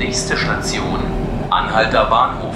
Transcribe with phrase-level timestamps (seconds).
[0.00, 0.98] Nächste Station,
[1.50, 2.54] Anhalter Bahnhof.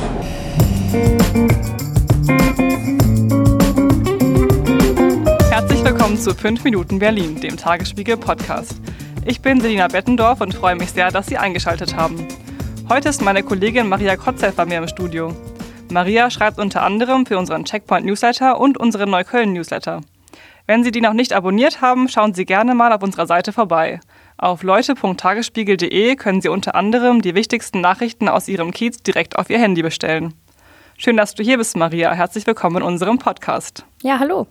[5.51, 8.81] Herzlich willkommen zu 5 Minuten Berlin, dem Tagesspiegel Podcast.
[9.27, 12.27] Ich bin Selina Bettendorf und freue mich sehr, dass Sie eingeschaltet haben.
[12.89, 15.37] Heute ist meine Kollegin Maria Kotzeff bei mir im Studio.
[15.91, 20.01] Maria schreibt unter anderem für unseren Checkpoint Newsletter und unseren Neukölln Newsletter.
[20.67, 24.01] Wenn Sie die noch nicht abonniert haben, schauen Sie gerne mal auf unserer Seite vorbei.
[24.37, 29.61] Auf leute.tagesspiegel.de können Sie unter anderem die wichtigsten Nachrichten aus Ihrem Kiez direkt auf Ihr
[29.61, 30.35] Handy bestellen.
[30.99, 32.13] Schön, dass du hier bist, Maria.
[32.13, 33.85] Herzlich willkommen in unserem Podcast.
[34.03, 34.49] Ja, hallo.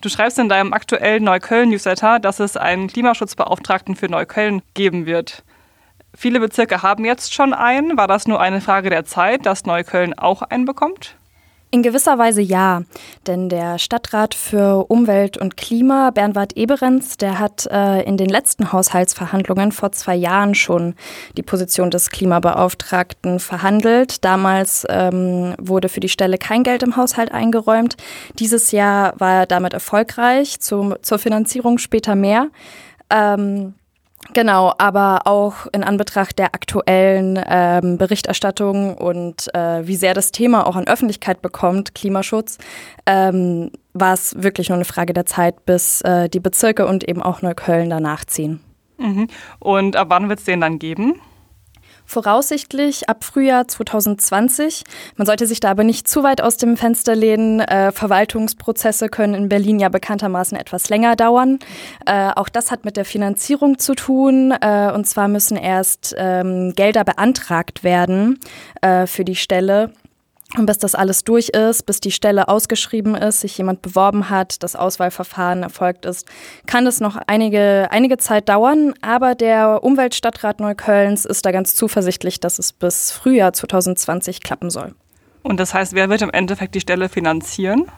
[0.00, 5.44] Du schreibst in deinem aktuellen Neukölln-Newsletter, dass es einen Klimaschutzbeauftragten für Neukölln geben wird.
[6.14, 7.98] Viele Bezirke haben jetzt schon einen.
[7.98, 11.16] War das nur eine Frage der Zeit, dass Neukölln auch einen bekommt?
[11.76, 12.84] In gewisser Weise ja,
[13.26, 18.72] denn der Stadtrat für Umwelt und Klima, Bernward Eberenz, der hat äh, in den letzten
[18.72, 20.94] Haushaltsverhandlungen vor zwei Jahren schon
[21.36, 24.24] die Position des Klimabeauftragten verhandelt.
[24.24, 27.98] Damals ähm, wurde für die Stelle kein Geld im Haushalt eingeräumt.
[28.38, 32.48] Dieses Jahr war er damit erfolgreich, zum, zur Finanzierung später mehr.
[33.10, 33.74] Ähm,
[34.32, 40.66] Genau, aber auch in Anbetracht der aktuellen ähm, Berichterstattung und äh, wie sehr das Thema
[40.66, 42.58] auch an Öffentlichkeit bekommt, Klimaschutz,
[43.06, 47.22] ähm, war es wirklich nur eine Frage der Zeit, bis äh, die Bezirke und eben
[47.22, 48.60] auch Neukölln danach ziehen.
[48.98, 49.28] Mhm.
[49.58, 51.20] Und ab wann wird es den dann geben?
[52.06, 54.84] Voraussichtlich ab Frühjahr 2020.
[55.16, 57.60] Man sollte sich da aber nicht zu weit aus dem Fenster lehnen.
[57.60, 61.58] Äh, Verwaltungsprozesse können in Berlin ja bekanntermaßen etwas länger dauern.
[62.06, 64.52] Äh, auch das hat mit der Finanzierung zu tun.
[64.52, 68.38] Äh, und zwar müssen erst ähm, Gelder beantragt werden
[68.80, 69.92] äh, für die Stelle.
[70.54, 74.62] Und bis das alles durch ist, bis die Stelle ausgeschrieben ist, sich jemand beworben hat,
[74.62, 76.26] das Auswahlverfahren erfolgt ist,
[76.66, 78.94] kann es noch einige, einige Zeit dauern.
[79.02, 84.94] Aber der Umweltstadtrat Neuköllns ist da ganz zuversichtlich, dass es bis Frühjahr 2020 klappen soll.
[85.42, 87.90] Und das heißt, wer wird im Endeffekt die Stelle finanzieren?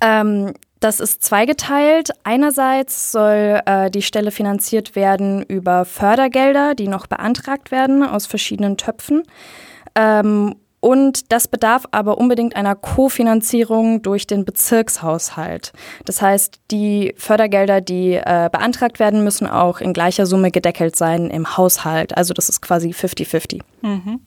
[0.00, 2.10] Ähm, das ist zweigeteilt.
[2.24, 8.76] Einerseits soll äh, die Stelle finanziert werden über Fördergelder, die noch beantragt werden aus verschiedenen
[8.76, 9.24] Töpfen.
[9.94, 15.72] Ähm, und das bedarf aber unbedingt einer Kofinanzierung durch den Bezirkshaushalt.
[16.04, 21.30] Das heißt, die Fördergelder, die äh, beantragt werden, müssen auch in gleicher Summe gedeckelt sein
[21.30, 22.16] im Haushalt.
[22.16, 23.60] Also das ist quasi 50-50.
[23.82, 24.20] Mhm.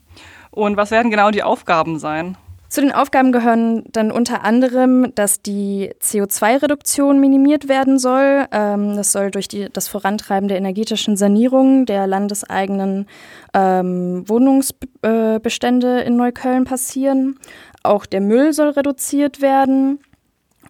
[0.50, 2.36] Und was werden genau die Aufgaben sein?
[2.72, 8.46] Zu den Aufgaben gehören dann unter anderem, dass die CO2-Reduktion minimiert werden soll.
[8.50, 13.08] Ähm, das soll durch die, das Vorantreiben der energetischen Sanierung der landeseigenen
[13.52, 17.38] ähm, Wohnungsbestände in Neukölln passieren.
[17.82, 19.98] Auch der Müll soll reduziert werden.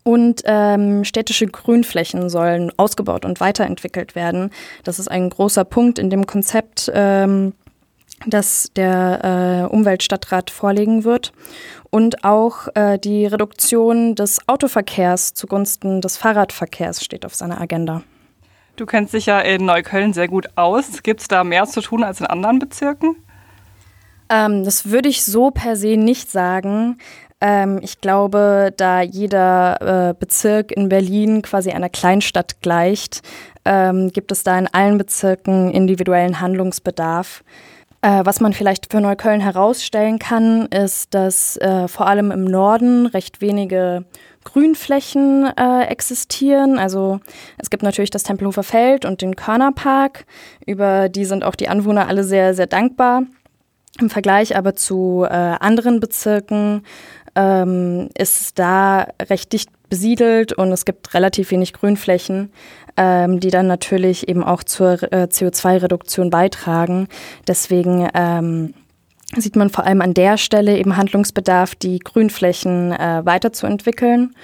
[0.03, 4.51] Und ähm, städtische Grünflächen sollen ausgebaut und weiterentwickelt werden.
[4.83, 7.53] Das ist ein großer Punkt in dem Konzept, ähm,
[8.27, 11.33] das der äh, Umweltstadtrat vorlegen wird
[11.91, 18.03] und auch äh, die Reduktion des Autoverkehrs zugunsten des Fahrradverkehrs steht auf seiner Agenda.
[18.77, 21.03] Du kennst dich ja in Neukölln sehr gut aus.
[21.03, 23.17] Gibt es da mehr zu tun als in anderen Bezirken?
[24.31, 26.97] Ähm, das würde ich so per se nicht sagen.
[27.43, 33.21] Ähm, ich glaube, da jeder äh, Bezirk in Berlin quasi einer Kleinstadt gleicht,
[33.65, 37.45] ähm, gibt es da in allen Bezirken individuellen Handlungsbedarf.
[38.03, 43.07] Äh, was man vielleicht für Neukölln herausstellen kann, ist, dass äh, vor allem im Norden
[43.07, 44.05] recht wenige
[44.45, 46.79] Grünflächen äh, existieren.
[46.79, 47.21] Also
[47.59, 50.27] es gibt natürlich das Tempelhofer Feld und den Körnerpark.
[50.67, 53.23] Über die sind auch die Anwohner alle sehr, sehr dankbar.
[54.01, 56.83] Im Vergleich aber zu äh, anderen Bezirken
[57.37, 62.51] ähm, ist es da recht dicht besiedelt und es gibt relativ wenig Grünflächen
[62.97, 67.09] ähm, die dann natürlich eben auch zur äh, CO2-Reduktion beitragen.
[67.47, 68.75] Deswegen ähm,
[69.37, 74.35] sieht man vor allem an der Stelle eben Handlungsbedarf, die Grünflächen äh, weiterzuentwickeln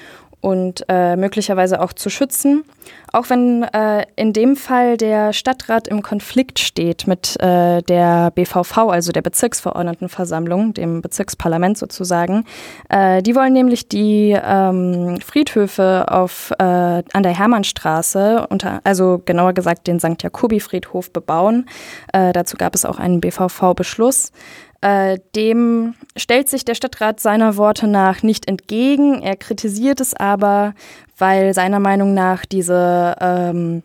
[0.41, 2.65] und äh, möglicherweise auch zu schützen.
[3.13, 8.77] Auch wenn äh, in dem Fall der Stadtrat im Konflikt steht mit äh, der BVV,
[8.79, 12.45] also der Bezirksverordnetenversammlung, dem Bezirksparlament sozusagen.
[12.89, 19.55] Äh, die wollen nämlich die ähm, Friedhöfe auf, äh, an der Hermannstraße, unter, also genauer
[19.55, 20.23] gesagt den St.
[20.23, 21.67] Jakobi-Friedhof bebauen.
[22.13, 24.33] Äh, dazu gab es auch einen BVV-Beschluss.
[24.81, 29.23] Äh, dem stellt sich der Stadtrat seiner Worte nach nicht entgegen.
[29.23, 30.75] Er kritisiert es aber,
[31.17, 33.83] weil seiner Meinung nach diese, ähm,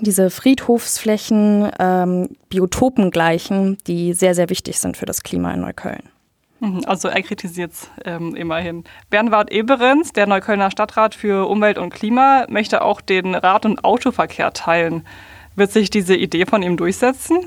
[0.00, 6.08] diese Friedhofsflächen ähm, Biotopen gleichen, die sehr, sehr wichtig sind für das Klima in Neukölln.
[6.60, 8.84] Mhm, also er kritisiert es ähm, immerhin.
[9.10, 14.54] Bernward Eberenz, der Neuköllner Stadtrat für Umwelt und Klima, möchte auch den Rad- und Autoverkehr
[14.54, 15.04] teilen.
[15.56, 17.40] Wird sich diese Idee von ihm durchsetzen?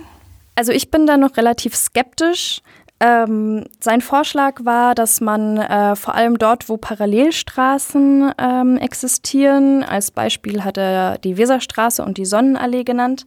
[0.55, 2.61] Also ich bin da noch relativ skeptisch.
[3.01, 10.11] Ähm, sein Vorschlag war, dass man äh, vor allem dort, wo Parallelstraßen ähm, existieren, als
[10.11, 13.25] Beispiel hat er die Weserstraße und die Sonnenallee genannt,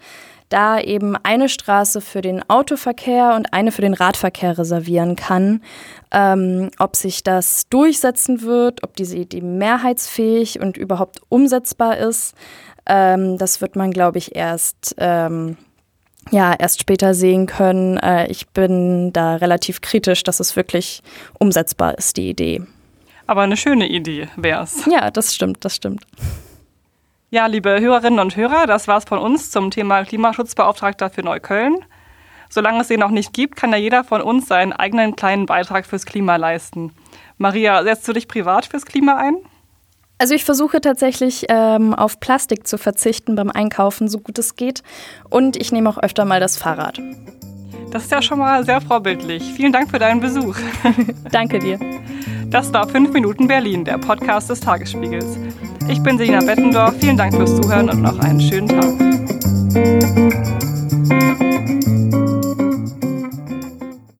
[0.48, 5.62] da eben eine Straße für den Autoverkehr und eine für den Radverkehr reservieren kann.
[6.10, 12.34] Ähm, ob sich das durchsetzen wird, ob diese Idee mehrheitsfähig und überhaupt umsetzbar ist,
[12.86, 15.58] ähm, das wird man, glaube ich, erst ähm,
[16.30, 17.96] ja erst später sehen können.
[17.98, 21.02] Äh, ich bin da relativ kritisch, dass es wirklich
[21.38, 22.62] umsetzbar ist, die Idee.
[23.26, 24.86] Aber eine schöne Idee wäre es.
[24.86, 26.04] Ja, das stimmt, das stimmt.
[27.30, 31.84] Ja, liebe Hörerinnen und Hörer, das war's von uns zum Thema Klimaschutzbeauftragter für Neukölln.
[32.48, 35.84] Solange es den noch nicht gibt, kann ja jeder von uns seinen eigenen kleinen Beitrag
[35.84, 36.92] fürs Klima leisten.
[37.36, 39.36] Maria, setzt du dich privat fürs Klima ein?
[40.18, 44.82] Also ich versuche tatsächlich ähm, auf Plastik zu verzichten beim Einkaufen, so gut es geht.
[45.30, 47.00] Und ich nehme auch öfter mal das Fahrrad.
[47.90, 49.42] Das ist ja schon mal sehr vorbildlich.
[49.42, 50.56] Vielen Dank für deinen Besuch.
[51.32, 51.78] Danke dir.
[52.50, 55.38] Das war 5 Minuten Berlin, der Podcast des Tagesspiegels.
[55.88, 56.94] Ich bin Selina Bettendorf.
[56.98, 60.27] Vielen Dank fürs Zuhören und noch einen schönen Tag.